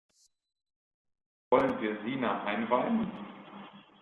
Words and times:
Wollen 1.51 1.79
wir 1.79 2.01
Sina 2.03 2.43
einweihen? 2.45 3.11